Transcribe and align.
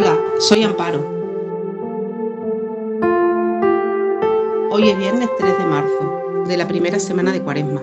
Hola, 0.00 0.16
soy 0.38 0.62
Amparo. 0.62 1.00
Hoy 4.70 4.90
es 4.90 4.96
viernes 4.96 5.28
3 5.36 5.58
de 5.58 5.64
marzo, 5.64 6.44
de 6.46 6.56
la 6.56 6.68
primera 6.68 7.00
semana 7.00 7.32
de 7.32 7.42
Cuaresma. 7.42 7.80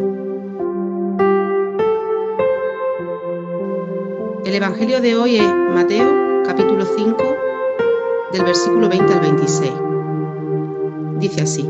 El 4.45 4.55
Evangelio 4.55 5.02
de 5.02 5.17
hoy 5.17 5.36
es 5.39 5.53
Mateo, 5.73 6.41
capítulo 6.45 6.86
5, 6.86 7.17
del 8.31 8.45
versículo 8.45 8.88
20 8.88 9.13
al 9.13 9.19
26. 9.19 9.73
Dice 11.19 11.41
así, 11.41 11.69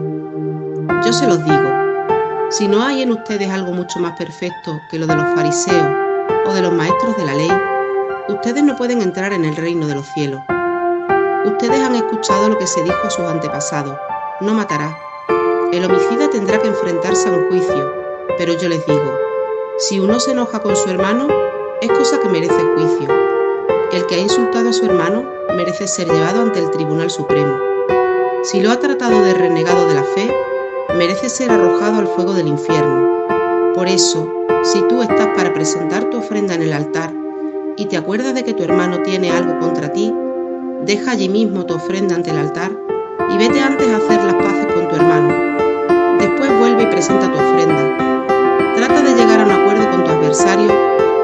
Yo 1.04 1.12
se 1.12 1.26
los 1.26 1.44
digo, 1.44 1.72
si 2.52 2.68
no 2.68 2.84
hay 2.84 3.02
en 3.02 3.14
ustedes 3.14 3.50
algo 3.50 3.72
mucho 3.72 3.98
más 3.98 4.16
perfecto 4.16 4.80
que 4.92 5.00
lo 5.00 5.08
de 5.08 5.16
los 5.16 5.26
fariseos 5.34 5.88
o 6.46 6.54
de 6.54 6.62
los 6.62 6.72
maestros 6.72 7.18
de 7.18 7.26
la 7.26 7.34
ley, 7.34 7.75
ustedes 8.28 8.64
no 8.64 8.76
pueden 8.76 9.02
entrar 9.02 9.34
en 9.34 9.46
el 9.46 9.56
reino 9.56 9.88
de 9.88 9.96
los 9.96 10.08
cielos. 10.08 10.42
Ustedes 11.46 11.80
han 11.80 11.96
escuchado 11.96 12.50
lo 12.50 12.58
que 12.58 12.68
se 12.68 12.82
dijo 12.84 13.00
a 13.04 13.10
sus 13.10 13.26
antepasados, 13.26 13.96
no 14.42 14.54
matarás. 14.54 14.96
El 15.72 15.86
homicida 15.86 16.30
tendrá 16.30 16.60
que 16.60 16.68
enfrentarse 16.68 17.30
a 17.30 17.34
un 17.34 17.48
juicio, 17.50 17.94
pero 18.38 18.54
yo 18.54 18.68
les 18.70 18.86
digo, 18.86 19.18
si 19.78 20.00
uno 20.00 20.20
se 20.20 20.32
enoja 20.32 20.60
con 20.60 20.76
su 20.76 20.90
hermano, 20.90 21.28
es 21.82 21.92
cosa 21.92 22.20
que 22.20 22.30
merece 22.30 22.56
juicio. 22.76 23.08
El 23.92 24.06
que 24.08 24.16
ha 24.16 24.20
insultado 24.20 24.70
a 24.70 24.74
su 24.74 24.86
hermano 24.86 25.24
merece 25.56 25.88
ser 25.88 26.08
llevado 26.08 26.42
ante 26.42 26.60
el 26.60 26.72
Tribunal 26.72 27.12
Supremo. 27.12 27.60
Si 28.44 28.62
lo 28.62 28.72
ha 28.72 28.80
tratado 28.80 29.22
de 29.22 29.34
renegado 29.34 29.88
de 29.88 29.96
la 29.96 30.04
fe, 30.04 30.34
merece 30.96 31.30
ser 31.30 31.52
arrojado 31.52 32.00
al 32.00 32.08
fuego 32.08 32.34
del 32.34 32.48
infierno. 32.48 33.74
Por 33.74 33.88
eso, 33.88 34.32
si 34.64 34.82
tú 34.88 35.02
estás 35.02 35.28
para 35.36 35.54
presentar 35.54 36.06
tu 36.10 36.18
ofrenda 36.18 36.56
en 36.56 36.64
el 36.64 36.74
altar 36.74 37.15
y 37.78 37.86
te 37.86 37.98
acuerdas 37.98 38.34
de 38.34 38.44
que 38.44 38.54
tu 38.54 38.64
hermano 38.64 39.02
tiene 39.02 39.32
algo 39.32 39.60
contra 39.60 39.92
ti, 39.92 40.14
deja 40.86 41.12
allí 41.12 41.28
mismo 41.28 41.66
tu 41.66 41.76
ofrenda 41.76 42.16
ante 42.16 42.32
el 42.32 42.38
altar 42.38 42.72
y 43.30 43.38
vete 43.38 43.60
antes 43.60 43.88
a 43.90 43.98
hacer 43.98 44.24
las 44.24 44.36
paces 44.36 44.68
con 44.74 44.88
tu 44.88 44.96
hermano. 44.96 46.18
Después 46.20 46.58
vuelve 46.58 46.84
y 46.84 46.86
presenta 46.88 47.32
tu 47.32 47.38
ofrenda. 47.38 48.26
Trata 48.76 49.02
de 49.02 49.16
llegar 49.16 49.42
a 49.42 49.46
un 49.46 49.52
acuerdo 49.52 49.90
con 49.92 50.04
tu 50.06 50.12
adversario 50.12 50.72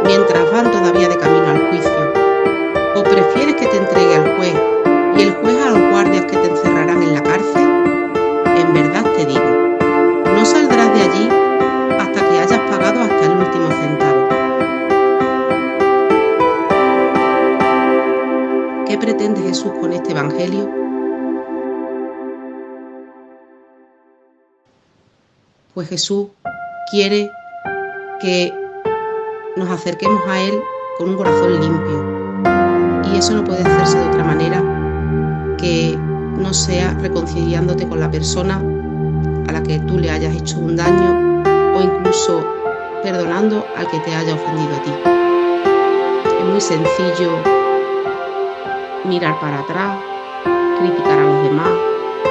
mientras 0.06 0.52
van 0.52 0.72
todavía 0.72 1.08
de 1.08 1.18
camino 1.18 1.48
al 1.48 1.70
juicio. 1.70 2.14
¿O 2.96 3.04
prefieres 3.04 3.56
que 3.56 3.68
te 3.68 3.78
entregue 3.78 4.16
al 4.16 4.36
juez 4.38 4.56
y 5.18 5.22
el 5.22 5.32
juez 5.36 5.56
a 5.66 5.70
los 5.72 5.90
guardias 5.90 6.26
que 6.26 6.38
te 6.38 6.48
encerrarán 6.48 7.02
en 7.02 7.14
la 7.14 7.24
cárcel? 7.24 7.64
En 8.58 8.74
verdad 8.74 9.11
este 20.12 20.20
Evangelio? 20.20 20.70
Pues 25.74 25.88
Jesús 25.88 26.28
quiere 26.92 27.32
que 28.20 28.54
nos 29.56 29.70
acerquemos 29.70 30.22
a 30.28 30.42
Él 30.42 30.62
con 30.98 31.10
un 31.10 31.16
corazón 31.16 31.60
limpio. 31.60 33.12
Y 33.12 33.18
eso 33.18 33.34
no 33.34 33.44
puede 33.44 33.62
hacerse 33.62 34.00
de 34.00 34.10
otra 34.10 34.24
manera 34.24 35.56
que 35.58 35.98
no 35.98 36.54
sea 36.54 36.94
reconciliándote 37.02 37.88
con 37.88 38.00
la 38.00 38.12
persona 38.12 38.62
a 39.48 39.52
la 39.52 39.64
que 39.64 39.80
tú 39.80 39.98
le 39.98 40.12
hayas 40.12 40.36
hecho 40.36 40.60
un 40.60 40.76
daño 40.76 41.44
o 41.76 41.82
incluso 41.82 42.46
perdonando 43.04 43.66
al 43.78 43.88
que 43.90 44.00
te 44.00 44.14
haya 44.14 44.36
ofendido 44.36 44.76
a 44.76 44.84
ti. 44.84 44.92
Es 46.40 46.46
muy 46.46 46.62
sencillo 46.62 47.61
mirar 49.06 49.40
para 49.40 49.60
atrás, 49.60 49.98
criticar 50.80 51.20
a 51.20 51.24
los 51.24 51.44
demás, 51.44 51.72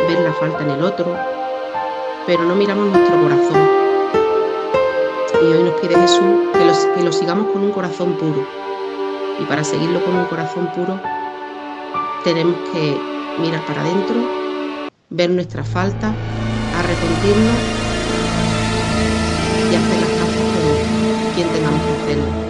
ver 0.09 0.21
la 0.21 0.33
falta 0.33 0.63
en 0.63 0.71
el 0.71 0.83
otro, 0.83 1.17
pero 2.27 2.45
no 2.45 2.55
miramos 2.55 2.87
nuestro 2.89 3.21
corazón. 3.21 3.69
Y 5.43 5.45
hoy 5.47 5.63
nos 5.65 5.81
pide 5.81 5.99
Jesús 5.99 6.49
que 6.53 6.65
lo, 6.65 6.95
que 6.95 7.03
lo 7.03 7.13
sigamos 7.13 7.49
con 7.53 7.63
un 7.65 7.73
corazón 7.73 8.13
puro. 8.15 8.47
Y 9.39 9.45
para 9.45 9.65
seguirlo 9.65 10.05
con 10.05 10.15
un 10.15 10.27
corazón 10.27 10.71
puro, 10.75 11.01
tenemos 12.25 12.57
que 12.73 12.97
mirar 13.41 13.65
para 13.67 13.81
adentro, 13.81 14.17
ver 15.09 15.31
nuestra 15.31 15.65
falta, 15.65 16.15
arrepentirnos 16.77 17.57
y 19.71 19.75
hacer 19.75 20.01
las 20.01 20.11
paces 20.11 20.43
con 20.53 21.35
quien 21.35 21.49
tengamos 21.49 21.81
que 21.83 21.93
hacerlo. 22.03 22.50